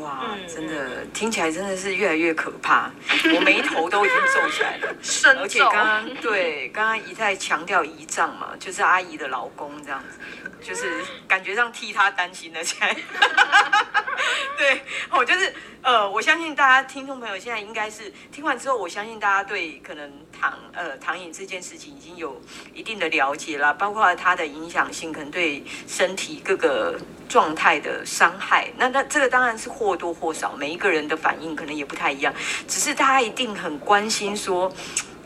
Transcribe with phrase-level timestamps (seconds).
[0.00, 2.90] 哇，嗯真的听起来真的是越来越可怕，
[3.34, 4.94] 我眉头都已经皱起来了。
[5.02, 10.18] 深而且刚刚对刚刚一再强调姨丈嘛，就是阿姨的老公这样子，
[10.62, 12.96] 就是感觉上替他担心了起来。
[14.56, 22.40] 对，我就是呃，我相信大家听众朋友现在应该是听完之后，我相信大家对可能糖呃糖瘾这件事情已经有
[22.74, 27.00] 一定的了解了，包括它的影响性，可能对身体各个
[27.30, 28.68] 状态的伤害。
[28.76, 32.34] 那那这个当然是或多或少，每一个人的反应可能也不太一样，
[32.66, 34.70] 只是大家一定很关心说，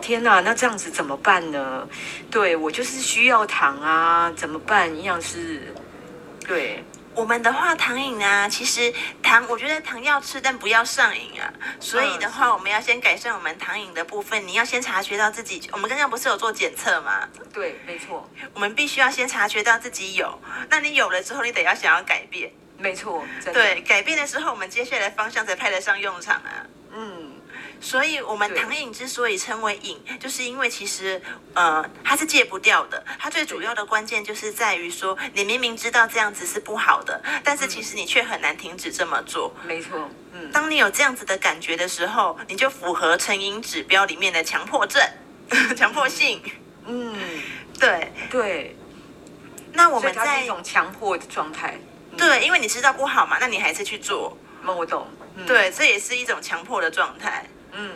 [0.03, 1.89] 天呐，那这样子怎么办呢？
[2.31, 4.95] 对，我就是需要糖啊，怎么办？
[4.95, 5.75] 营养是，
[6.47, 6.85] 对。
[7.15, 8.93] 我们的话，糖瘾啊，其实
[9.23, 11.53] 糖，我觉得糖要吃，但不要上瘾啊。
[11.79, 14.47] 所以的话，我们要先改善我们糖瘾的部分。
[14.47, 17.29] 你要先察觉到自己，我们刚刚不是有做检测吗？
[17.53, 18.29] 对，没错。
[18.53, 22.53] 我们必须要先察觉到自己有，那你有了之后，你得要想要改变。
[22.77, 26.67] 没错，对，改变的时候，我们接下来的方向才派得上用场啊。
[27.85, 27.87] 嗯。
[27.87, 31.21] 所以，我们糖瘾之所以称为瘾，就是因为其实，
[31.53, 33.05] 呃，它是戒不掉的。
[33.19, 39.55] 它最主要的关键就是在于说，你明明知道这样子是不好的，但是其实你却很难停止这么做。
[39.67, 40.51] 没错，嗯。
[40.51, 45.03] 当你有这样子的感觉的时候，你就符合成瘾指标里面的强迫症、
[45.77, 46.43] 强迫性。
[46.87, 47.15] 嗯，
[47.79, 48.77] 对对。
[49.73, 51.79] 那我们在一种强迫的状态。
[52.17, 54.37] 对，因为你知道不好嘛，那你还是去做。
[54.63, 55.07] 那我懂。
[55.47, 57.45] 对，这也是一种强迫的状态。
[57.77, 57.91] 嗯，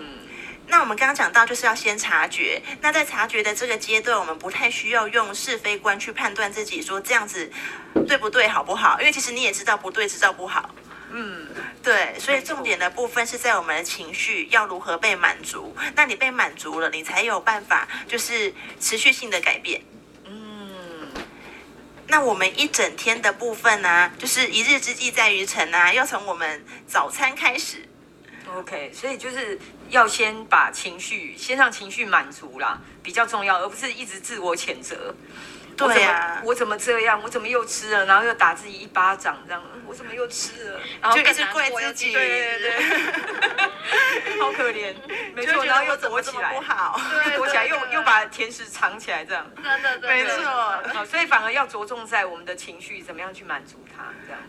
[0.66, 2.60] 那我们刚刚讲到，就是要先察觉。
[2.80, 7.50] 那在察觉的这个阶段，我们不太需要用是非观去判断自己说这样子
[8.06, 8.98] 对不对、好不好？
[8.98, 10.74] 因为其实你也知道不对，知道不好。
[11.10, 11.46] 嗯，
[11.82, 12.18] 对。
[12.18, 15.74] 所以重点的部分是在我们的情绪要如何被满足。
[15.94, 19.80] 那你被满足了，你才有办法就是持续性的改变。
[20.26, 21.08] 嗯。
[22.08, 27.87] 那我们一整天的部分呢、就是一日之计在于晨啊，要从我们早餐开始。
[28.56, 29.58] OK，所以就是
[29.90, 35.14] 要先把情绪，先让情绪满足啦，比较重要，而不是一直自我谴责。
[35.76, 37.22] 对呀、啊，我怎么这样？
[37.22, 38.04] 我怎么又吃了？
[38.04, 40.80] 然后又打自己一巴掌，这样，我怎么又吃了？
[41.00, 44.92] 然后就一直怪自己，对对对， 好可怜，
[45.36, 50.42] 没错，然后又躲起来，不好，对，躲起来又又把甜食藏起来，这样，真的，没错，
[50.92, 54.40] 好，所以反而要着重在我们的情绪怎么样去满足它，这样，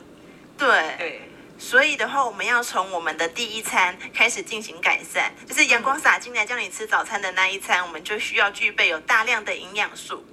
[0.57, 1.31] 对对。
[1.59, 10.25] 所以的话，我们要从我们的第一餐开始进行改善，就是阳光洒进来叫你吃早餐的那一餐，我们就需要具备有大量的营养素。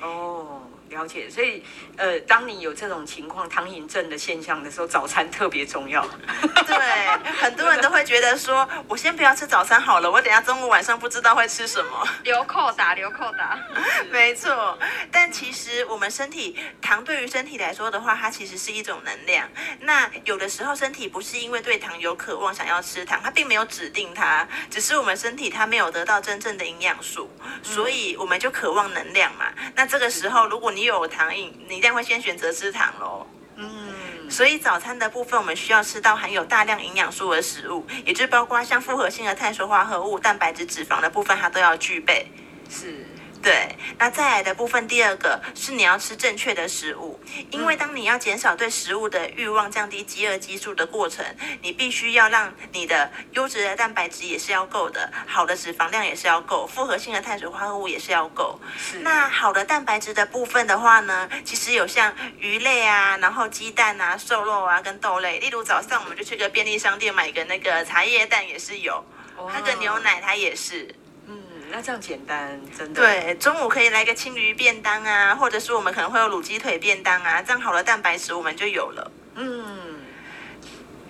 [0.00, 0.57] 哦。
[0.90, 1.62] 了解，所以
[1.96, 6.06] 呃，当你有这种情况糖瘾症的现象的时候，早餐特别重要。
[6.66, 12.08] 对，很多人都会觉得说，我先不要吃早餐好了，我等下中午晚上不知道会吃什么。
[12.24, 13.58] 流扣打，流扣打。
[14.10, 14.78] 没错，
[15.12, 19.48] 但其实我们身体糖对于身体来说的话，它其实是一种能量。
[19.80, 27.30] 那有的时候身体不是因为对糖有渴望想要吃糖，它并没有指定它，只是我们身体它没有得到真正的营养素，
[27.62, 29.46] 所以我们就渴望能量嘛。
[29.74, 33.26] 那这个时候如果你你有糖瘾，你一定会先选择吃糖喽。
[33.56, 42.28] 嗯，所以早餐的部分，我们需要吃到含有大量营养素的食物，也就包括像复合性的碳水化合物、蛋白质、脂肪的部分，它都要具备。
[42.70, 43.04] 是。
[43.42, 47.18] 对，那再来的部分，第二个是你要吃正确的食物，
[47.50, 51.24] 因为当你要减少对食物的欲望、降低饥饿激素的过程，
[51.62, 58.58] 你必须要让你的优质的蛋白质也是要够的，好的脂肪量也是要够，复合性的碳水化合物也是要够。
[58.76, 58.98] 是。
[58.98, 69.04] 那好的蛋白质的部分的话呢，其实有像鱼类啊，然后鸡蛋啊、瘦肉啊跟豆类，例如早上我们就去个便利商店买个那个茶叶蛋也是有，
[69.36, 70.94] 喝个牛奶它也是。
[71.70, 73.00] 那这样简单，真的。
[73.02, 79.10] 对，中午可以来个青鱼便当啊，或者是我们可能会有卤鸡腿便当啊，这样好的蛋白质我们就有了。
[79.34, 80.00] 嗯，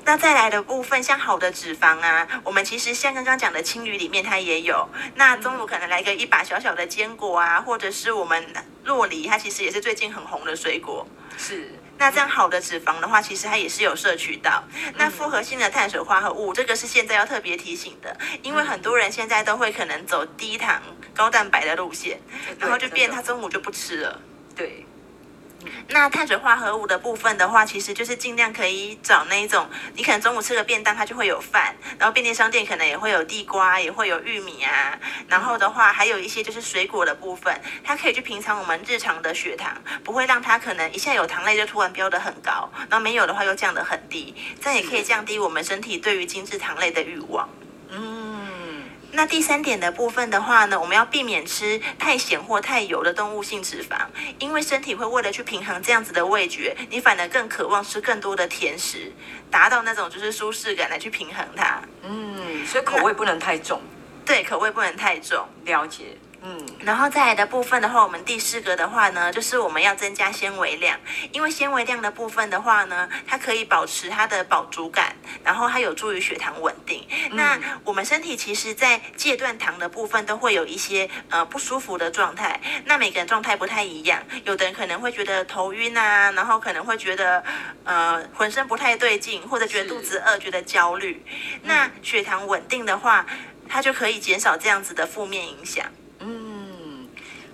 [0.04, 4.88] 那再来的部分，像好的脂肪啊，我们其实像刚刚讲的青鱼里面它也有。
[5.14, 8.44] 那中午可能来个一把小小的坚果啊，或者是我们
[8.84, 11.06] 洛梨，它其实也是最近很红的水果。
[11.36, 11.70] 是。
[11.98, 14.62] 那这样好的脂肪的话，其实它也是有摄取到。
[14.97, 20.81] 那复合性的碳水化合物，这个是现在要特别提醒的，因为很多人现在都会可能走低糖、
[21.14, 22.20] 高蛋白的路线，
[22.58, 24.20] 然后就变他中午就不吃了。
[24.55, 24.87] 对。
[25.88, 47.49] 那碳水化合物的部分的话，其实就是尽量可以找那一种，你可能中午吃个便当，它就会有饭，然后便利商店可能也会有地瓜，也会有玉米啊，然后的话还有一些就是水果的部分，它可以去平常我们日常的血糖，不会让它可能一下有糖类就突然飙得很高，然后没有的话又降得很低，这样也可以降低我们身体对于精致糖类的欲望。
[47.90, 48.38] 嗯。
[49.19, 53.97] 那第三点的部分的话呢，我们要避免吃太咸或太油的动物性脂肪，
[54.38, 59.11] 因为身体会为了去平衡这样子的味觉，你反而更渴望吃更多的甜食，
[59.50, 61.82] 达到那种就是舒适感来去平衡它。
[62.05, 63.82] 嗯，所以口味不能太重。
[64.25, 65.49] 对，口味不能太重。
[65.65, 66.17] 了解。
[66.40, 70.96] 嗯，然后再来的部分的话，我们第四个的话呢，就是我们要增加纤维量，
[71.32, 77.05] 因为纤维量的部分的话呢，它可以保持它的饱足感，然后它有助于血糖稳定。
[77.31, 82.61] 嗯、那我们身体其实，在戒断糖的部分，都会有一些呃不舒服的状态。
[82.84, 87.43] 那每个人状态不太一样，有的人可能会觉得头晕啊，然后可能会觉得
[87.82, 91.25] 呃浑身不太对劲，或者觉得肚子饿，觉得焦虑。
[91.64, 93.26] 那血糖稳定的话，
[93.69, 95.84] 它就可以减少这样子的负面影响。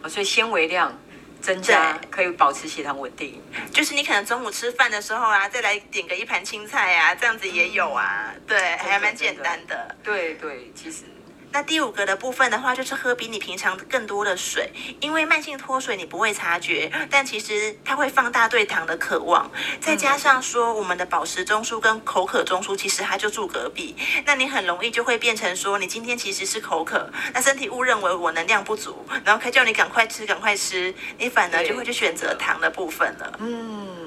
[0.09, 0.97] 所以纤维量
[1.41, 3.41] 增加可以保持血糖稳定，
[3.73, 9.97] 就是你可能中午吃饭的时候啊，再来点个一盘青菜啊，这样子也有啊，嗯、对，还蛮简单的。
[10.03, 11.03] 对对，其实。
[11.55, 14.69] 那第五个的部分的话，就是喝比你平常更多的水，
[15.01, 19.49] 因为慢性脱水你不会察觉，但其实它会放大对糖的渴望。
[19.81, 23.95] 再加上说，我们的饱食中枢跟口渴中枢其实它就住隔壁，
[24.27, 33.33] 那你很容易就会变成说，你今天其实是口渴，那身体误认为我能量不足，然后可以叫你赶快吃，赶快吃，你反而就会去选择糖的部分了。
[33.39, 34.04] 嗯。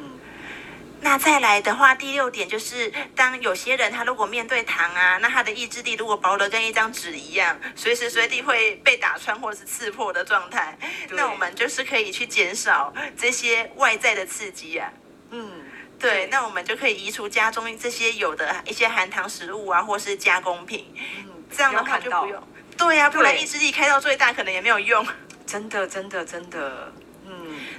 [0.99, 10.77] 那再来的话，第六点就是，当有些人他如果面对糖啊，那他的意志力如果薄得跟一张纸一样，随时随地会被打穿或者是刺破的状态，
[11.11, 14.91] 那我们就是可以去减少这些外在的刺激啊。
[15.29, 15.63] 嗯，
[15.99, 20.93] 对，对，那我们就可以移除家中这些有的一些含糖食物啊，或是加工品。
[20.95, 22.47] 嗯，这样的话就不用。
[22.77, 25.05] 对呀、啊，不然意志力开到最大，可能也没有用。
[25.45, 26.91] 真的，真的，真的。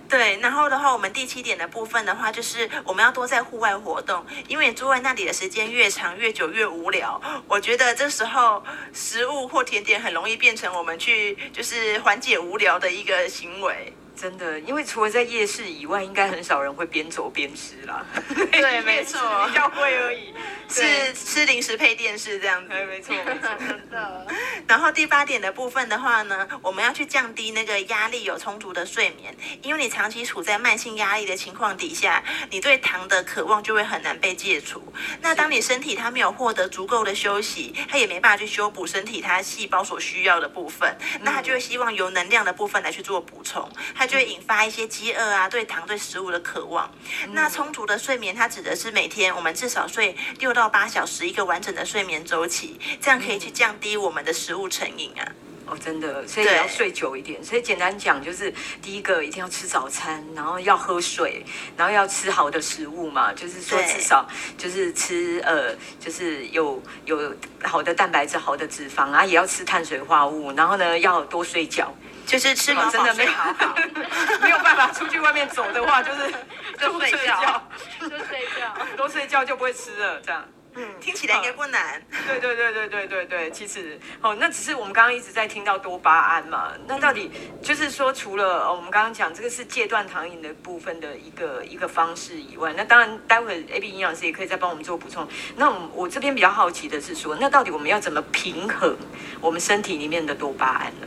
[0.08, 7.20] 对，然后的话，我们第七点的部分的话，就是我们要多在户外活动，因为坐在那里的时间越长越久越无聊。
[7.46, 8.62] 我觉得这时候
[8.94, 13.92] 食物或甜点很容易变成我们去就是缓解无聊的一个行为。
[14.20, 18.04] 真的，因为除了在夜市以外，应该很少人会边走边吃啦。
[18.50, 20.34] 对，没错，比较贵而已。
[20.70, 22.68] 是吃零食配电视这样子。
[22.68, 23.48] 对，没错，没错。
[23.58, 24.26] 真的。
[24.66, 34.92] 然后第八点的部分的话呢，我们要去降低那个压力，有充足的睡眠，因为你长期处在慢性压力的情况底下，你对糖的渴望就会很难被戒除。
[35.22, 46.90] 那当你身体它没有获得足够的休息，它也没办法去修补身体它细胞所需要的部分，那它就会希望有能量的部分来去做补充，它就会引发一些饥饿啊，对糖对食物的渴望。
[47.32, 55.22] 那充足的睡眠，它指的是每天我们至少睡六到八小时一个完整的睡眠周期，这样可以去降低我们的食物成瘾啊。
[55.70, 57.44] 哦，真的，所以也要睡久一点。
[57.44, 58.50] 所以简单讲，就是
[58.80, 61.44] 第一个一定要吃早餐，然后要喝水，
[61.76, 64.26] 然后要吃好的食物嘛，就是说至少
[64.56, 71.94] 就是吃呃，就是有有好的蛋白质、好的脂肪啊，也要吃碳水化合物，然后呢要多睡觉。
[72.28, 73.74] 就是吃饱真的没好好，
[74.42, 76.30] 没有办法出去外面走的话，就是
[76.78, 77.62] 就睡觉，
[78.02, 80.44] 就睡觉，多睡觉就不会吃了，这样。
[80.74, 82.00] 嗯，听起来应该不难。
[82.28, 87.30] 对对对对对对对，其实哦，那只是我们刚刚一直在听到多巴胺嘛，那到底
[87.62, 95.26] 就是说，除了我们刚刚讲这个是戒断糖瘾的部分的一个一个方式以外，那当然待会 AB 营养师也可以再帮我们做补充。
[95.56, 98.94] 那我我这边比较好奇的是说，那到底我们要怎么平衡
[99.40, 101.06] 我们身体里面的多巴胺呢？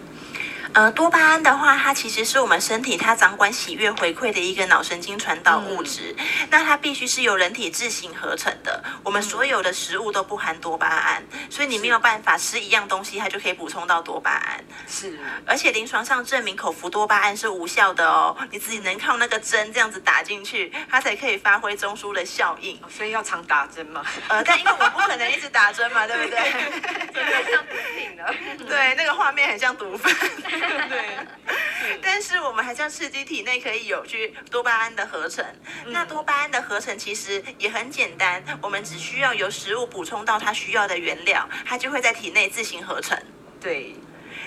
[0.73, 6.15] 呃，多巴胺的话，它其实是我们身体它掌管喜悦回馈的一个脑神经传导物质。
[6.17, 8.81] 嗯、那它必须是由人体自行合成的。
[9.03, 14.63] 我们所有的食物都不含多巴胺，所以你没有办法吃一样东西，它就可以补充到多巴胺。
[14.87, 22.79] 是，而且临床上证明口服多巴胺是无效的哦，你自己能靠那个针这样子打进去，它才可以发挥中枢的效应。
[22.89, 24.05] 所以要常打针嘛？
[24.29, 26.39] 呃，但因为我不可能一直打针嘛，对不对？
[27.13, 28.33] 真的像毒品的。
[28.65, 30.15] 对，那个画面很像毒贩。
[30.89, 35.43] 对，但是我们还是要刺激体内可以有去多巴胺的合成。
[35.85, 43.17] 嗯、那多巴胺的合成其实也很简单，我们只需要由食物补充到它需要的原料，它就会在体内自行合成。
[43.59, 43.95] 对，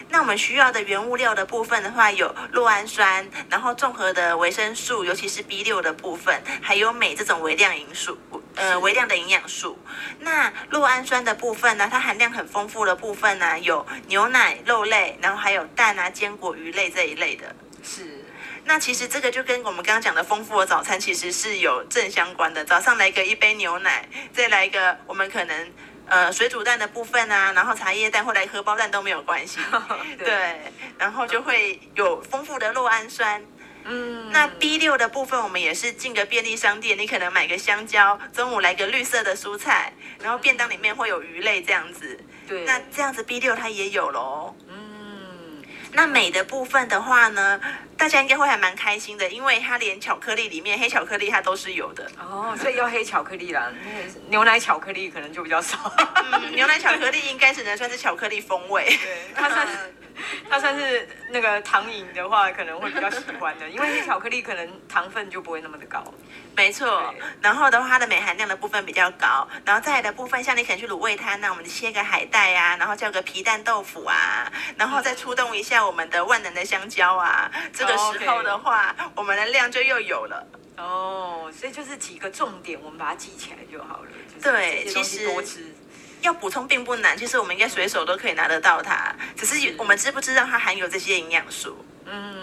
[0.09, 8.19] 那我们需要的原物料的部分的话，有酪氨酸，然后综合的维生素，尤其是 B 六的部分，还有镁这种微量营素。
[8.57, 9.77] 呃，微量的营养素，
[10.21, 17.53] 那酪氨酸的部分呢，它含量很丰富的部分呢，有牛奶、肉类，然后还有蛋啊、坚果、鱼类这一类的。
[17.83, 18.25] 是，
[18.65, 22.65] 那其实这个就跟我们刚刚讲的丰富的早餐其实是有正相关的。
[22.65, 25.73] 早上来个一杯牛奶，再来一个我们可能
[26.07, 29.59] 呃水煮蛋的部分啊，然后茶叶蛋或来荷包蛋都没有关系。
[30.19, 30.61] 对，对，
[30.99, 33.43] 然后就会有丰富的酪氨酸。
[33.87, 39.93] 嗯，那 B 六的部分，我们也是进个便利商店，你可能买个香蕉，中午来个绿色的蔬菜，
[40.23, 42.19] 然后便当里面会有鱼类这样子。
[42.49, 44.55] 对，那这样子 B 六它也有喽。
[44.69, 45.63] 嗯
[45.97, 47.61] 那镁的部分的话呢，
[47.97, 53.71] 大家应该会还蛮开心的，因为它连巧克力里面黑巧克力它都是有的哦，所以要黑巧克力啦。
[54.29, 55.79] 牛奶巧克力可能就比较少。
[56.33, 58.85] 嗯，牛奶巧克力应该只能算是巧克力风味。
[59.03, 59.95] 对，它算是
[60.49, 66.03] 它算是那个糖瘾的话，可能会比较喜欢的，因为黑巧克力可能糖分就不会那么的高。
[66.57, 80.47] 没错，然后的话，它的镁含量的部分比较高，然后再来的部分，像你可能去卤味摊，那我们切个海带啊，然后叫个皮蛋豆腐啊，然后再出动一下我们的万能的香蕉啊，这个时候的话，我们的量就又有了。
[80.77, 84.09] 哦，所以就是几个重点，我们把它记起来就好了。
[84.43, 85.73] 对，其实多吃，
[86.21, 91.85] 要补充并不难，其实我们应该随手都可以拿得到它，只是我们知不知道它含有这些营养素？
[92.07, 92.43] 嗯。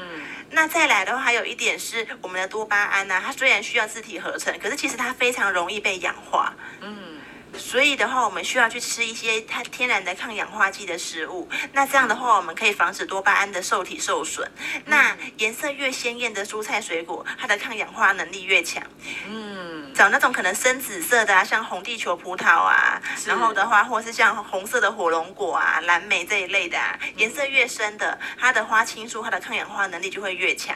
[0.54, 6.54] 那再来的话，还有一点是我们的多巴胺呢、啊，它虽然需要自体合成，可是其实它非常容易被氧化。
[6.82, 7.11] 嗯，
[7.58, 11.48] 所以的话，我们需要去吃一些它天然的抗氧化剂的食物。
[11.74, 14.50] 那这样的话，我们可以防止多巴胺的受体受损。
[14.86, 18.84] 那颜色越鲜艳的蔬菜水果，它的抗氧化能力越强。
[19.28, 19.94] 嗯。
[19.94, 30.76] 找那种可能深紫色的啊，像红地球葡萄啊，然后的话，或是像红色的火龙果啊、蓝莓这一类的啊，颜色越深的，它的花青素它的抗氧化能力就会越强。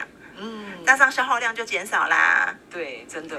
[0.86, 2.54] 嗯，加上消耗量就减少啦。
[2.70, 3.36] 对，真的。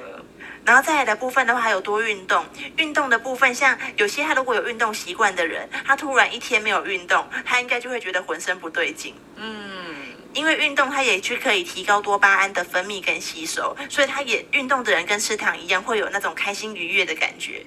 [0.66, 2.46] 然后再来的部分的话，还有多运动。
[2.76, 9.16] 运动的部分，像有些他如果有运动习惯的人，他突然一天没有运动，他应该就会觉得浑身不对劲。
[9.38, 9.96] 嗯。
[10.34, 17.66] 因为运动，它也去可以提高多巴胺的分泌跟吸收，所以他也运动的人跟吃糖一样，会有那种开心愉悦的感觉。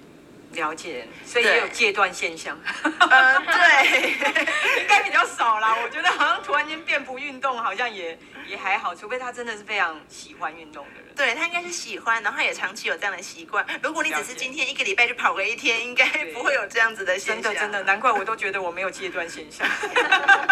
[0.53, 2.59] 了解，所以也有戒断现象。
[2.85, 4.11] 嗯，对，
[4.83, 5.77] 应该比较少啦。
[5.83, 11.10] 我觉得好像突然间变不运动，好像也也还好，除非他真的是非常喜欢运动的人。
[11.21, 13.63] 对，他应该是喜欢，然后也长期有这样的习惯。
[13.83, 17.43] 如果你只是今天一个礼拜就跑个一天，应该不会有这样子的现象。
[17.43, 19.69] 真的真的，难怪我都觉得我没有戒断现象。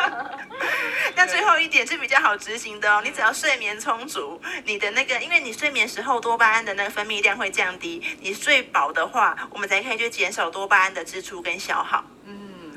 [1.17, 12.05] 那最后一点是比较好执行的哦，你只要睡眠充足，你的那个，因为你睡眠时候多巴胺的那个分泌量会降低，你睡饱的话，我们才可以去减少多巴胺的支出跟消耗。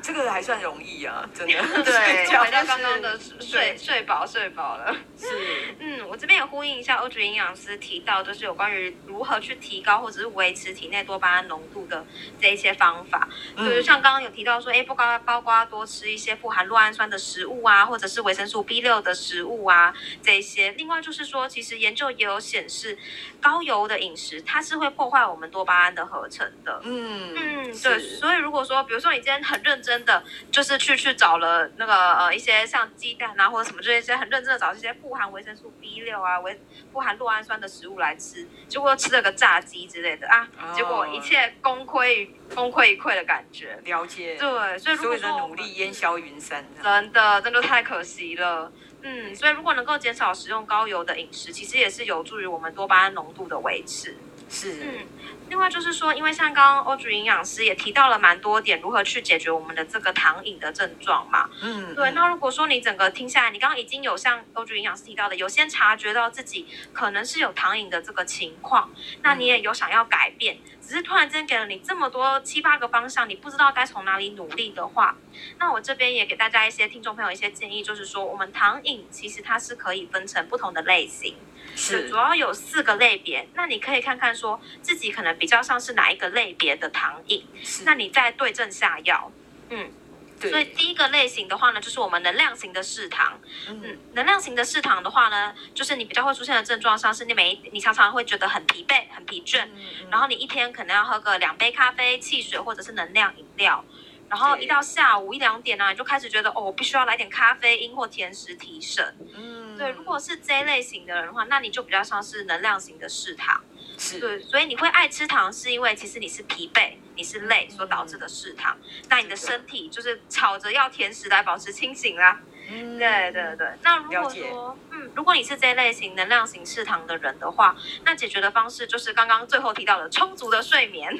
[0.02, 1.54] 嗯，这个还算容易啊，真的。
[1.84, 4.94] 对， 回到刚刚的睡睡饱睡饱了。
[5.16, 5.28] 是，
[5.78, 12.04] 嗯，我这边也呼应一下 Audrey 营养师提到，就是有关于如何去提高或者是维持体内多巴胺浓度的
[12.40, 13.28] 这一些方法。
[13.56, 20.72] 嗯、就是像刚刚有提到说，哎，不包包括多吃一些富含酪氨酸的食物啊，或者是维生素 B 六的食物啊，这一些。
[20.72, 22.98] 另外就是说，其实研究也有显示，
[23.40, 26.80] 高油的饮食它是会破坏我们多巴胺的合成的。
[26.84, 27.98] 嗯嗯，对。
[27.98, 36.60] 所以如果说，比如说你今天很认真的，就是去去找了那个呃一些像鸡蛋啊或者什么这些很认真的找这些富含维生素 B 六啊维
[36.92, 43.78] 富含酪氨酸的食物来吃，结果吃了个炸鸡之类的啊，哦、结果一切功亏功亏一篑的感觉。
[43.84, 44.36] 了解。
[44.36, 48.70] 对，所以如果说所有的努力烟消云散，真的真的太可惜了。
[49.02, 54.16] 嗯，所以如果能够减少食用高油的饮食，其实也是有助于我们多巴胺浓度的维持。
[54.52, 54.84] 是。
[54.84, 55.06] 嗯。
[55.48, 61.50] 另外就是说，因为像刚刚 Audrey 营养师也提到了蛮多点，如何去解决我们的这个糖瘾的症状嘛。
[61.60, 62.10] 嗯，对。
[62.12, 68.90] 那如果说你整个听下来，你刚刚已经有像 Audrey 营养师提到的，有先察觉到自己可能是有糖瘾的这个情况，
[69.22, 75.16] 那你也有想要改变，只是突然间给了你这么多七八个方向，你不知道该从哪里努力的话，
[75.58, 81.36] 那我这边也给大家一些听众朋友一些建议，就是说，我们糖瘾其实它是可以分成不同的类型。
[81.74, 87.46] 是，主要有四个类别，那你可以看看说自己可能比较像是哪一个类别的糖瘾，
[87.84, 89.32] 那你再对症下药。
[89.70, 89.90] 嗯，
[90.38, 90.50] 对。
[90.50, 93.40] 所以第一个类型的话呢，就是我们能量型的嗜糖。
[93.68, 103.82] 嗯，能量型的嗜糖的话呢，就是你比较会出现的症状，像是你每一你常常会觉得很疲惫、很疲倦，嗯、然后你一天可能要喝个两杯咖啡、汽水或者是能量饮料，
[104.28, 109.16] 然后一到下午一两点呢、啊，你就开始觉得哦，我必须要来点咖啡因或甜食提神。
[109.34, 109.61] 嗯。
[109.82, 113.62] 对，如果是这类型的人的话，那你就比较像是能量型的嗜糖。
[113.98, 118.76] 是，对，所以你会爱吃糖，是因为其实你是疲惫，你是累所导致的嗜糖。
[118.80, 122.40] 嗯、那你的身体就是吵着要甜食来保持清醒啦。
[122.70, 123.66] 嗯，对对对。
[123.82, 131.12] 那如果说，嗯，如果你是这类型能量型嗜糖的人的话，那解决的方式就是刚刚最后提到的充足的睡眠。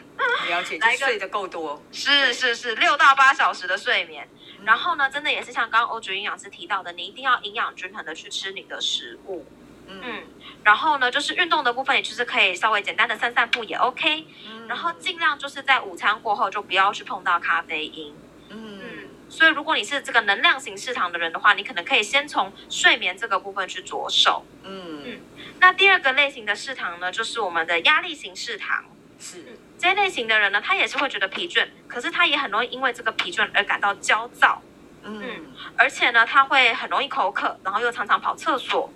[0.49, 1.83] 了解， 来个睡得够多。
[1.91, 4.29] 是是是，六到八小时的睡眠。
[4.65, 9.45] 然后呢，真的也是像刚刚 Audrey 营养师提到的，你一定要营养均衡的去吃你的食物。
[9.89, 10.23] 嗯，嗯，
[10.63, 14.27] 然后呢，就是运动的部分，也就是可以稍微简单的散散步也 OK。
[14.47, 18.15] 嗯，然后尽量就是在午餐过后就不要去碰到咖啡因。
[18.49, 24.45] 嗯，嗯，所以如果你是这个能量型视糖的人的话，你可能可以先从睡眠这个部分去着手。
[24.63, 25.21] 嗯嗯。
[25.59, 28.85] 那第二个类型的视糖呢，就是我们的压力型视糖。
[29.19, 29.59] 是。
[29.83, 34.63] 嗯，这一类型的人呢，他也是会觉得疲倦，可是他也很容易因为这个疲倦而感到焦躁。
[35.03, 38.93] 嗯，嗯，而且呢，他会很容易口渴，然后又常常跑厕所。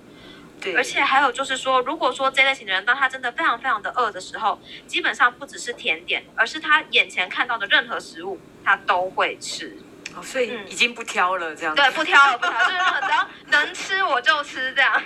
[0.61, 9.77] 对，而且还有就是说，如果说这类型的人，当他真的非常非常的饿的时候，基本上不只是甜点，而是他眼前看到的任何食物，他都会吃。
[10.15, 11.83] 哦，所以已经不挑了，这样子。
[11.83, 15.03] 对，不挑了，不挑，就是只要能吃我就吃，这样。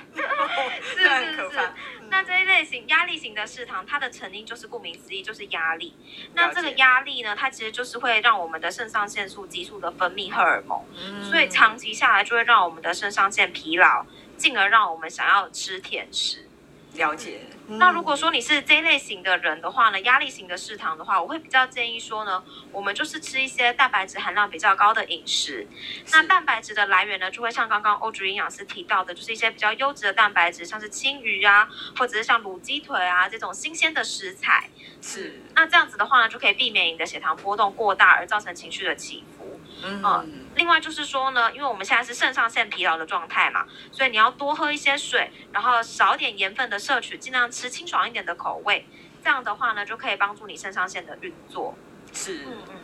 [0.82, 1.70] 是 是 是。
[2.10, 5.94] 那这一类型压力型的嗜糖，它的成因就是顾名思义，就是压力。
[6.34, 14.04] 那这个压力呢，它其实就是会让我们的肾上腺素激素的分泌荷尔蒙，嗯、所以长期下来就会让我们的肾上腺疲劳，
[14.36, 16.49] 进而让我们想要吃甜食。
[16.94, 17.40] 了解。
[17.68, 22.42] 嗯、那如果说你是这类型的人的话呢，压力型的嗜糖的话，我会比较建议说呢，
[22.72, 25.66] 我们就是吃一些蛋白质含量比较高的饮食。
[26.10, 34.68] 那蛋白质的来源呢，就会像刚刚欧菊营养师提到的，就是一些比较优质的蛋白质，像是青鱼啊，或者是像卤鸡腿啊这种新鲜的食材。
[35.00, 35.40] 是。
[35.54, 39.39] 那这样子的话呢，就可以避免你的血糖波动过大而造成情绪的起伏。
[39.84, 40.02] 嗯。
[40.02, 48.84] 嗯另外就是说呢，因为我们现在是肾上腺疲劳的状态嘛，所以你要多喝一些水，然后少点盐分的摄取，尽量吃清爽一点的口味，
[49.22, 51.74] 这样的话呢，就可以帮助你肾上腺的运作。
[52.12, 52.44] 是。
[52.46, 52.79] 嗯嗯。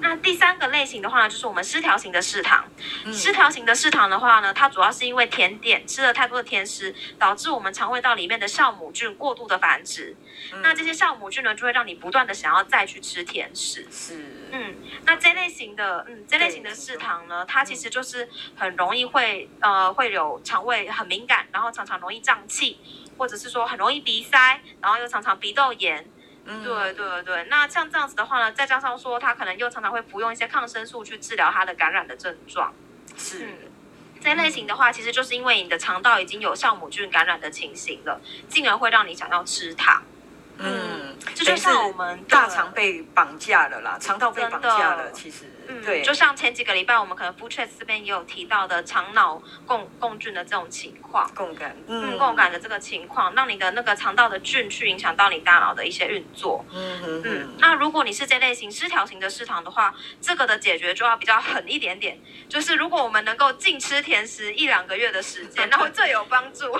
[0.00, 2.64] 那第三个类型的话呢，就是我们失调型的嗜糖。
[3.04, 10.16] 嗯、失调型的嗜糖的话呢，它主要是因为甜点吃了太多的甜食，导致我们肠胃道里面的酵母菌过度的繁殖。
[10.52, 13.86] 嗯、那这些酵母菌呢，就会让你不断的想要再去吃甜食。
[13.90, 14.48] 是。
[14.52, 22.78] 嗯，那这类型的，嗯，这类型的嗜糖呢，它其实就是很容易会，呃，会有肠胃很敏感，然后常常容易胀气，
[23.18, 26.06] 或者是说很容易鼻塞，然后又常常鼻窦炎。
[26.46, 32.72] 嗯，对对对，那像这样子的话呢，再加上说他可能又常常会服用一些抗生素去治疗他的感染的症状，
[33.16, 33.56] 是，嗯，
[34.20, 40.02] 这类型的话，其实就是因为你的肠道已经有酵母菌感染的情形了，进而会让你想要吃糖。
[40.58, 45.50] 嗯，这就像我们大肠被绑架了啦，肠道被绑架了，其实。
[45.68, 56.64] 嗯，对，就像前几个礼拜我们可能 Chat 这边也有提到的肠脑共共菌的这种情况，共感，嗯，共感的这个情况，让你的那个肠道的菌去影响到你大脑的一些运作。
[56.72, 57.56] 嗯嗯嗯。
[57.58, 62.18] 那如果你是这类型失调型的失糖的话，这个的解决就要比较狠一点点，
[62.48, 66.74] 就是如果我们能够禁吃甜食一两个月的时间，那会最有帮助。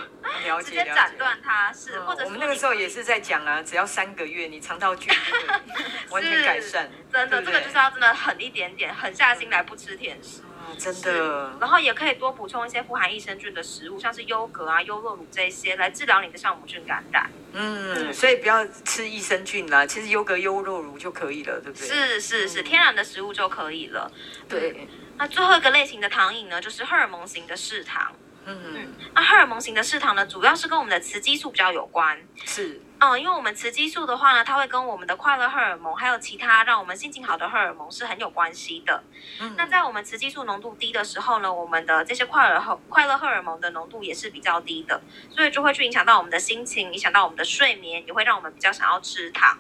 [0.47, 5.13] 了解，直接斩断它是，或者我们那个时候也是在讲啊，只要三个月，你肠道菌
[6.11, 6.91] 完全改善。
[7.13, 10.41] 真的，这个就是要真的狠一点点，狠下心来不吃甜食。
[10.79, 11.53] 真的。
[11.61, 17.31] 然后也可以多补充一些富含益生菌的食物，像是优格啊、优酪乳这些，来治疗你的酵母菌感染。
[17.53, 21.87] 嗯，所以不要吃益生菌啦，其实优格、优酪乳就可以了，对不对？
[21.87, 24.11] 是是是，天然的食物就可以了。
[24.49, 24.89] 对。
[25.17, 28.13] 那最后一个类型的糖饮呢，就是荷尔蒙型的嗜糖。
[28.47, 32.19] 嗯嗯，那荷尔蒙型的嗜糖呢，主要是跟我们的雌激素比较有关。
[32.45, 39.05] 是，嗯，因为我们雌激素的话呢，它会跟我们的快乐荷尔蒙，还有其他让我们心情好的荷尔蒙是很有关系的。
[39.41, 49.59] 嗯，那在我们雌激素浓度低的时候呢，我们的这些快乐荷快乐荷尔蒙的浓度也是比较低的，所以就会去影响到我们的心情，影响到我们的睡眠，也会让我们比较想要吃糖。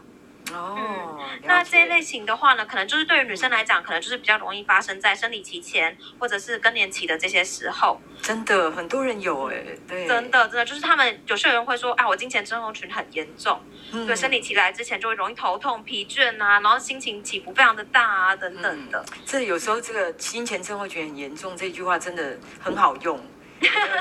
[0.52, 8.00] 哦，嗯、那这一类型的话呢，可能就是对于女生来讲，可能就是比较容易发生在生理期前或者是更年期的这些时候。
[8.20, 13.60] 真的，很多人有哎、欸，对，真的真的就是他们有些人会说，啊，我经前症候群很严重，
[13.92, 19.04] 嗯、对，生理期来之前就会容易头痛、疲倦啊，然后心情起伏非常的大啊，等等的。
[19.12, 23.18] 嗯、这有时候这个经前症候群很严重，这句话真的很好用。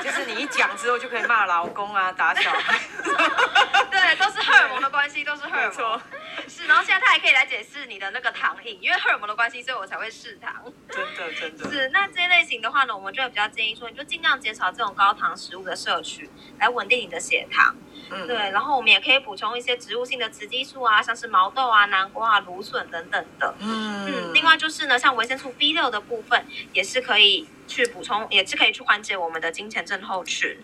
[0.02, 2.80] 就是你一讲之后就可以骂老公啊，打小孩，
[3.90, 6.00] 对，都是荷尔蒙的关系，都是荷尔蒙。
[6.48, 10.64] 是，然后现在他还可以来解释你的那个糖瘾，因为荷尔蒙的关系，所以我才会嗜糖。
[10.88, 11.70] 真的，真的。
[11.70, 17.74] 是，那这一类型的话呢，我们就会比较建议说，你就尽量减少这种高糖食物的摄取，来稳定你的血糖。
[18.14, 23.54] 嗯，对，然后我们也可以补充一些植物性的雌激素啊，像是毛豆啊、南瓜啊、芦笋等等的。
[23.58, 30.56] 嗯嗯，另外就是呢，像维生素 B 六的部分，也是可以去补充，也是可以去缓解我们的经前症候群。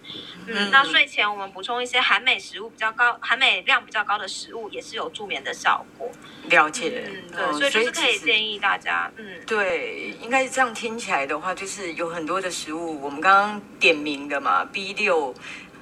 [0.46, 6.10] 嗯，嗯，那睡前我们补充一些含镁食物比较高、含镁量比较高的食物，也是有助眠的效果。
[6.44, 15.34] 了解，嗯，对，所以就是可以建议大家，嗯，对，应该是这样听起来的话，就是有很多的食物，我们刚刚点名的嘛，B 六。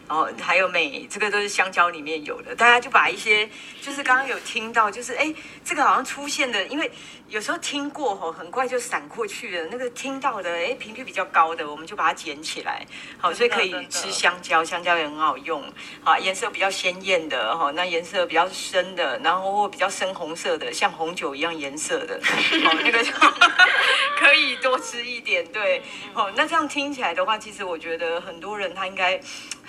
[0.09, 2.55] 然后还有镁，这个都是香蕉里面有的。
[2.57, 3.49] 大家就把一些，
[3.83, 6.91] 就是刚刚有听到，就是哎，这个好像出现的，因为
[7.29, 9.69] 有时候听过吼，很快就闪过去了。
[9.71, 12.87] 那个听到的，哎，频率比较高的，我们就把它捡起来。
[13.19, 15.63] 好，所以可以吃香蕉，香蕉也很好用。
[16.03, 22.19] 好，颜色比较鲜艳的哈，那颜色比较深的，然后或比较深红色的，像红酒一样颜色的，
[22.65, 23.13] 好，那个就
[24.19, 25.47] 可以多吃一点。
[25.53, 25.83] 对，
[26.15, 29.21] 好，那这样听起来的话，其实我觉得很多人他应该。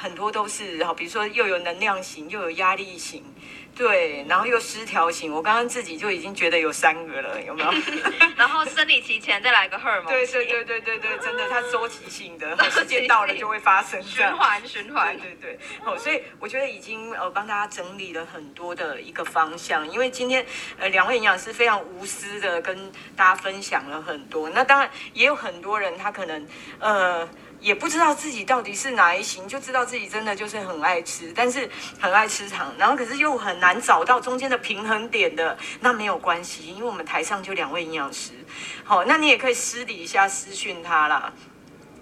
[0.01, 3.23] 很多都是好，比如说又有能量型，又有压力型，
[3.75, 5.33] 对，然后又失调型。
[5.33, 7.71] 我刚刚自己就已经觉得有三个了，有没有？
[8.35, 10.11] 然后生理期前再来个荷尔蒙。
[10.11, 14.01] 对对对对对对，真的，它周期性的， 时间到了就会发生。
[14.03, 15.17] 循环循环。
[15.17, 20.45] 对对对，哦，所以我觉得已经呃帮大家整理了很多的一个方向，因为今天
[20.77, 24.49] 呃两位营养师非常无私的跟大家分享了很多。
[24.49, 26.47] 那当然也有很多人他可能
[26.79, 27.27] 呃。
[27.59, 31.69] 也不知道自己到底是哪一型，就知道自己真的就是很爱吃，但是
[31.99, 38.31] 很爱吃糖，然后可是又很难找到中间的平衡点的，那没有关系，因为我们台上就两位营养师，
[38.83, 41.33] 好，那你也可以私底下私讯他啦，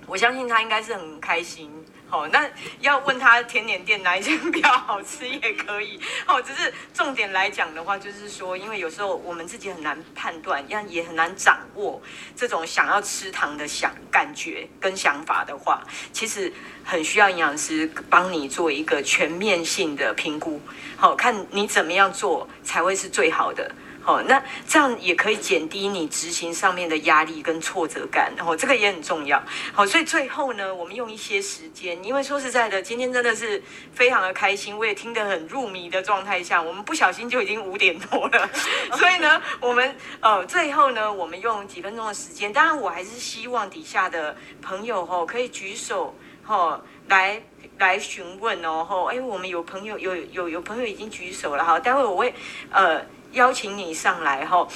[0.06, 1.72] 我相信他应该是很开心。
[2.10, 6.00] 好，那要问他甜点店哪一间比较好吃也可以。
[6.26, 12.02] 好，只是重点来讲的话，就是说，因为有时候我们自己很难判断，也也很难掌握
[12.34, 16.52] 这种想要吃糖的想感觉跟想法的话，其实
[16.86, 20.62] 很需要营养师帮你做一个全面性的评估。
[20.96, 23.70] 好，看你怎么样做才会是最好的。
[24.08, 29.44] 哦，那这样也可以减低你执行上面的压力跟挫折感，然后这个也很重要。
[29.74, 38.50] 好，所以最后呢，我们用一些时间，因为说实在的，今天真的是非常的开心，我也听得很入迷的状态下，我们不小心就已经五点多了。
[38.96, 46.16] 所以呢，我们呃最后呢，我们用几分钟的时间，当然我还是希望底下的朋友吼可以举手
[46.46, 47.42] 吼来
[47.78, 52.34] 来询问哦吼，哎，我们有朋友有有有朋友已经举手了哈，待会我会
[52.72, 53.06] 呃。
[53.32, 54.68] 邀请你上来哈，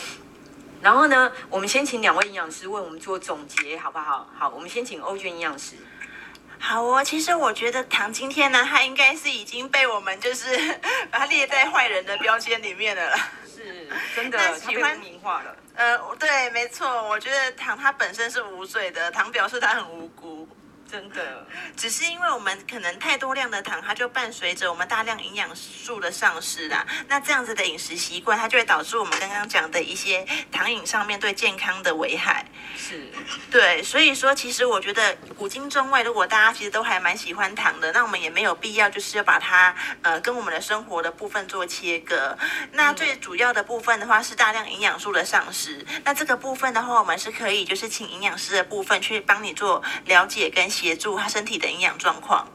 [0.82, 4.30] 然后呢，我们先请两位营养师为我们做总结，好不好？
[4.38, 5.76] 好，我们先请欧娟营养师。
[6.60, 10.56] 好哦，其实我觉得糖今天呢，他应该是已经被我们就是
[11.10, 13.18] 把他列在坏人的标签里面了。
[13.48, 15.56] 是，真的，喜欢名化了。
[15.74, 20.41] 呃，对，没错，我觉得糖他本身是无罪的，糖表示他很无辜。
[20.92, 26.86] 真的，只是因为我们可能太多量的糖，它就伴随着我们大量营养素的丧失啦。
[27.08, 32.46] 那这样子的饮食习惯，它就会导致我们刚刚讲的一些糖瘾上面对健康的危害。
[32.76, 33.08] 是，
[33.50, 42.38] 对，所以说其实我觉得古今中外，如果大家其实都还蛮喜欢糖的，那我们也没有必要就是要把它呃跟我们的生活的部分做切割。
[42.74, 45.86] 那最主要的部分的话是大量营养素的丧失。
[46.04, 50.70] 那这个部分的话，我们是可以就是请营养师的部分去帮你做了解跟。
[50.82, 52.48] 协助他身体的营养状况，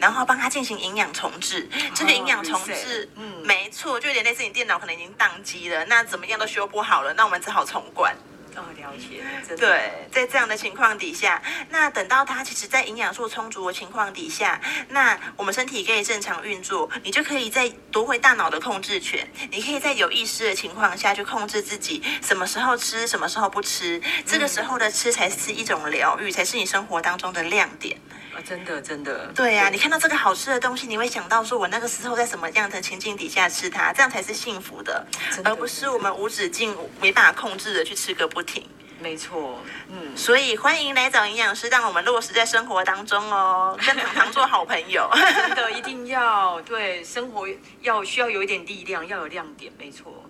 [0.00, 1.68] 然后帮他进行营养重置。
[1.72, 8.12] 哦、这个营养重置，嗯，没错，就有点类似你电脑可能已经宕机了，那怎么样都修不好了，那我们只好重灌。
[8.56, 9.22] 哦，了解。
[9.56, 19.28] 对，在这样的情况底下，那等到它其实在营养素充足的情况底下，那我们身体可以正常运作，你就可以再夺回大脑的控制权。
[19.50, 24.00] 你可以在有意识的情况下去控制自己什么时候吃，什么时候不吃。
[24.26, 27.96] 这个时候的吃才是一种疗愈，才是你生活当中的亮点。
[28.34, 29.26] 啊，真的，真的。
[29.34, 35.04] 对呀、啊，你看到这个好吃的东西，你会想到说，我那个时候在什么样的情境底下吃它，这样才是幸福的，
[35.42, 38.64] 的而不是我们无止境、没办法控制的去吃个不停。
[39.00, 47.48] 没错，嗯，所以欢迎来找营养师，让我们落实在生活当中哦， 跟糖糖做好朋友，真的一定要对生活
[47.80, 50.24] 要需要有一点力量，要有亮点，没错，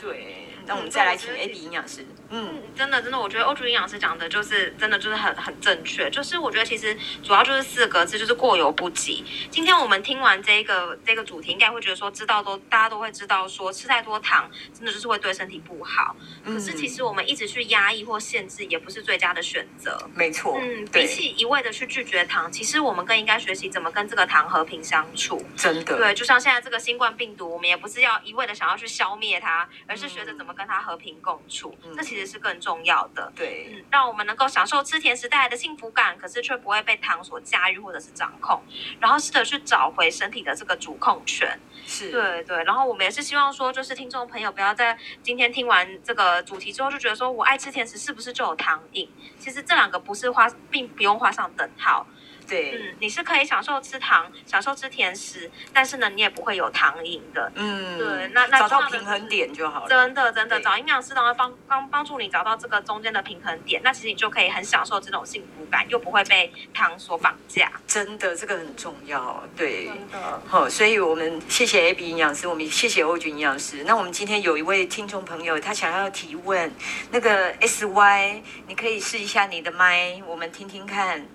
[0.00, 0.47] 对。
[0.68, 2.04] 那我们再来请 AB 营养师。
[2.28, 6.10] 嗯，真的真的，我觉得欧竹营养师讲的就是真的就是很很正确。
[6.10, 9.24] 就是我觉得其实主要就是四个字，就是过犹不及。
[9.50, 16.14] 今天我们听完这个这个主题，应该会觉得说，知道都大家都会知道说，吃太多糖真的就是会对身体不好。
[16.44, 19.98] 可是其实我们一直去压抑或限制，也不是最佳的选择。
[20.14, 20.58] 没错。
[20.60, 25.42] 嗯，比起一味的去拒绝糖，其实我们更应该学习怎么跟这个糖和平相处。
[25.56, 25.96] 真的。
[25.96, 31.74] 对，就像现在这个新冠病毒，我们也不是要一味的想要去消灭它，而是学着怎么跟他和平共处。
[31.84, 38.60] 嗯、这其实是更重要的，对，嗯，让我们能够享受吃甜食带来的幸福感，可是却不会被糖所驾驭或者是掌控，
[38.98, 42.64] 然后试着去找回身体的这个主控权，是对对。
[42.64, 49.08] 然后我们也是希望说，就是听众朋友不要在今天听完这个主题之后就觉得说我爱吃甜食是不是就有糖瘾？
[49.38, 52.04] 其实这两个不是画，并不用画上等号。
[52.48, 57.52] 对，嗯，你是可以享受吃糖，享受吃甜食，但是呢，你也不会有糖瘾的。
[57.54, 59.88] 嗯，对，那那找到平衡点就好了。
[59.88, 67.70] 真的真的，找营养师然后帮帮帮助你找到这个中间的平衡点，那其实你就可以很享受这种幸福感，又不会被糖所绑架。
[67.86, 69.44] 真的，这个很重要。
[69.56, 70.42] 对，真的。
[70.46, 73.84] 好，所以我们谢谢 Abby 营养师，我们也谢谢欧菌营养师。
[73.84, 76.72] 那我们今天有一位听众朋友，他想要提问，
[77.10, 81.26] 那个 SY，你可以试一下你的麦，我们听听看。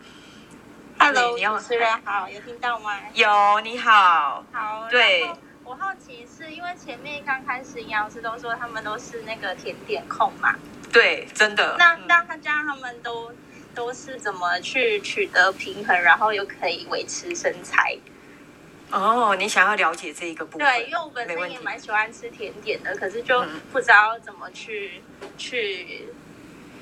[1.05, 2.97] Hello，主持人好，有听到吗？
[3.13, 4.41] 有，你好。
[4.53, 5.29] 好，对
[5.65, 10.55] 我好奇是因为前面刚开始营养师都说他们都是那个甜点控嘛，
[10.93, 11.75] 对，真的。
[11.77, 13.33] 那嗯那他这样他们都
[13.75, 17.97] 都是怎么去取得平衡，然后又可以维持身材？
[18.89, 20.65] 哦，你想要了解这一个部分？
[20.65, 25.03] 对，因为我本身也蛮喜欢吃甜点的，可是就嗯不知道怎么去、
[25.37, 26.07] 去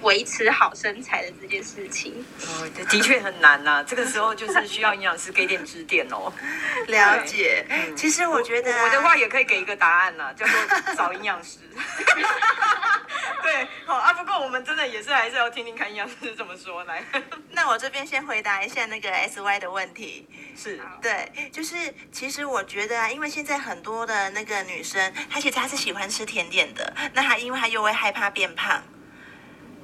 [0.01, 2.25] 维持好身材的这件事情。
[2.41, 6.31] 哦，的确很难呐、这个时候就是需要营养师给点指点哦。
[6.87, 7.65] 了解。
[7.69, 11.59] 嗯其实我觉得、啊、我的话也可以给一个答案呐、叫做找营养师。
[13.43, 14.13] 对，好啊。
[14.13, 17.03] 不过我们真的也是还是要听听看营养师怎么说来。
[17.51, 20.27] 那我这边先回答一下那个 S Y 的问题。
[20.55, 21.75] 是，对，就是
[22.11, 28.81] 其实我觉得啊，因为现在很多的那个女生，她其实她是喜欢吃甜点的，那她因为她又会害怕变胖，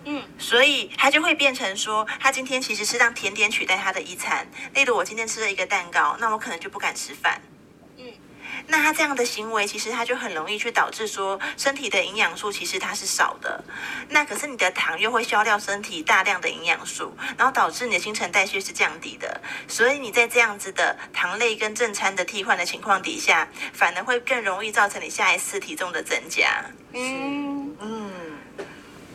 [0.10, 4.48] 嗯，所以他就会变成说，他今天其实是让甜点取代他的一餐。
[4.74, 7.41] 例如我今天吃了一个蛋糕，那我可能就不敢吃饭。
[7.98, 8.06] 嗯，
[8.67, 13.62] 那他这样的行为，其实他就很容易去导致说，身体的营养素其实它是少的。
[14.08, 19.41] 那可是你的糖又会消掉身体大量的营养素，然后导致你的新陈代谢是降低的。
[19.67, 26.63] 所以你在这样子的糖类跟正餐的替换的情况底下，反而会更容易造成你下一次体重的增加。
[26.93, 27.47] 嗯，嗯，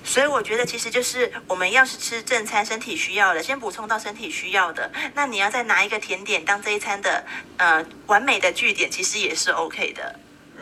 [0.05, 4.91] 所以我觉得其实就是我们要是吃正餐，身体需要的，先补充到身体需要的。
[5.15, 7.25] 那你要再拿一个甜点当这一餐的
[7.57, 10.19] 呃完美的据点，其实也是 OK 的。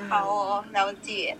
[0.08, 1.36] 好哦，了解。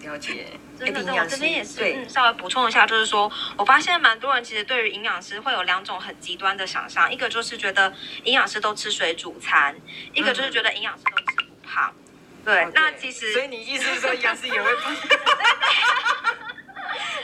[0.00, 0.46] 了解。
[0.78, 9.74] 真的我这边也是，对，嗯，稍微补充一下，就是说我发现蛮多人其实对于营养师会有两种很极端的想象，一个就是觉得营养师都吃水煮餐，
[10.14, 11.92] 一个就是觉得营养师都吃不胖。
[12.44, 14.94] 对，哦那其实所以你意思是说营养师也会胖？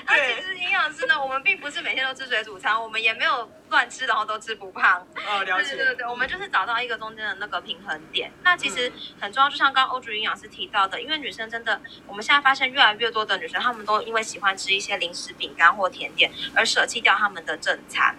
[0.06, 5.06] 那 其实营养师呢，我们并不是每天都吃水煮餐，我们也没有乱吃，然后都吃不胖。
[5.26, 5.74] 哦，了解。
[5.74, 8.30] 对对对，我们就是找到一个中间的那个平衡点。
[8.42, 18.14] 那其实很重要，就像刚刚欧主营养师提到的，因为女生真的，我们现在发现越来越多的女生，她们都因为喜欢吃一些零食、饼干或甜点，而舍弃掉她们的正餐。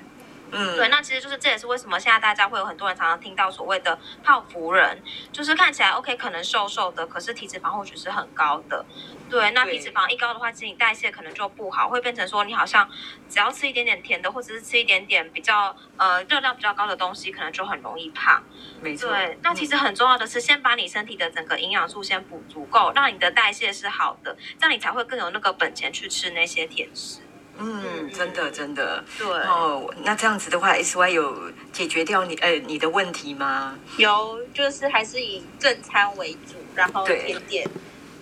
[0.51, 8.85] 嗯，对，那其实就是这也是为什么现在大家会有很多人常常听到所谓的泡芙人，就是看起来 OK 可能瘦瘦的，可是体脂肪或许是很高的。
[9.29, 12.87] 对，那体脂肪一高的话，其实你代谢可能就不好，会变成说你好像
[13.27, 18.43] 只要吃一点点甜的，或者是吃一点点比较呃热量比较高的东西，可能就很容易胖。
[18.81, 19.09] 没错。
[19.09, 27.21] 对，那其实很重要的是，先把你身体的整个营养素先补足够，让你的代谢是好的，这样你才会更有那个本钱去吃那些甜食。
[27.57, 29.03] 嗯，真的真的。
[29.17, 33.77] 对，哦，那这样子的话，S Y 有解决掉你呃你的问题吗？
[33.97, 37.67] 有，就是还是以正餐为主，然后甜点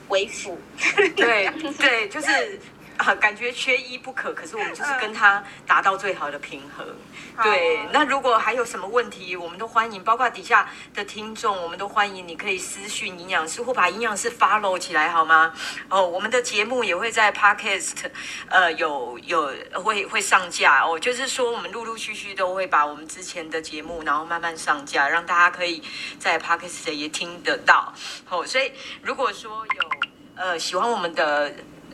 [0.10, 0.60] 为辅。
[1.15, 2.60] 对对，就是
[2.98, 6.86] 啊，感觉缺一不可，可是我们就是跟他达到最好的平衡。
[7.42, 15.54] 对，那如果还有什么问题，我们都欢迎，包括底下的听众，我们都欢迎你可以私讯营养师或把营养师 follow 起来，好吗？
[15.90, 17.94] 哦，我们的节目也会在 podcast，
[18.50, 19.52] 呃，有有
[19.84, 25.82] 会会上架哦，就是说我们陆陆续续都会把我们之前的节目，然后慢慢上架，让大家可以
[26.20, 27.92] 在 podcast 也听得到。
[28.30, 29.84] 哦，所以如果说有
[30.36, 31.52] 呃喜欢我们的。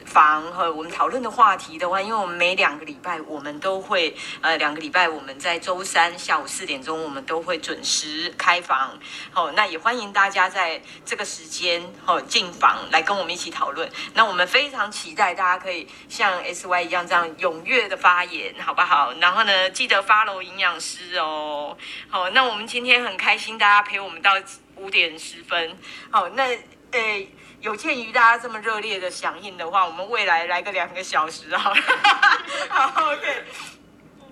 [0.09, 8.97] 房和我们讨论的话题的话，因为我们每两个礼拜我们都会，呃，两个礼拜我们在周三下午四点钟我们都会准时开房，
[9.31, 13.87] 好、那也欢迎大家在这个时间哦进房来跟我们一起讨论。
[14.15, 19.13] 那我们非常期待大家可以像 SY 一样这样踊跃的发言，好不好？
[19.21, 21.77] 然后呢，记得 follow 营养师哦。
[22.09, 24.31] 好、那我们今天很开心大家陪我们到
[24.75, 25.77] 五点十分。
[26.09, 26.43] 好、那
[26.91, 27.27] 呃。
[27.61, 31.81] 有鉴于大家这么热烈的响应的话，我们未来来个两个小时好了。
[32.69, 33.78] 好，OK。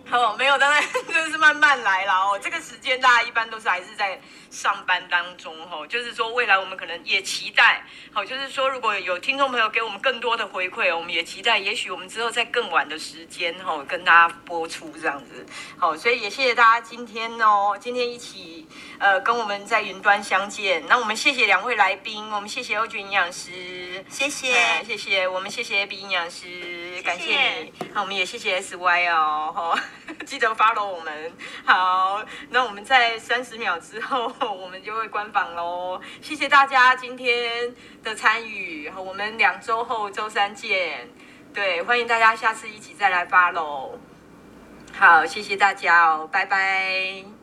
[0.10, 2.40] 好，没有，当然 就是慢慢来啦哦。
[2.42, 15.46] 这个时间大家一般都是还是在上班当中哦，就是说未来我们可能也期待，好，就是说如果有听众朋友给我们更多的回馈，我们也期待，也许我们之后在更晚的时间哦跟大家播出这样子。
[15.78, 18.66] 好，所以也谢谢大家今天哦，今天一起
[19.00, 20.82] 呃跟我们在云端相见。
[20.88, 24.04] 那我们谢谢两位来宾，我们谢谢欧俊营养师。
[24.10, 27.74] 谢谢，谢谢我们，谢谢 Abby 营养师，谢谢感谢你。
[27.94, 29.78] 好，我们也谢谢 SY 哦，好，
[30.26, 31.32] 记得 follow 我们。
[31.64, 36.02] 好，那我们在三十秒之后，我们就会关房喽。
[36.22, 41.08] 谢谢大家今天的参与，我们两周后周三见。
[41.54, 43.92] 对，欢迎大家下次一起再来 follow。
[44.94, 47.37] 好，谢谢大家哦，拜拜。